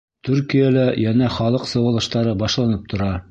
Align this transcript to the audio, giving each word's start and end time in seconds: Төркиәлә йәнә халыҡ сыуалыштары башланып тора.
Төркиәлә 0.27 0.85
йәнә 1.03 1.29
халыҡ 1.35 1.69
сыуалыштары 1.75 2.35
башланып 2.43 2.91
тора. 2.95 3.13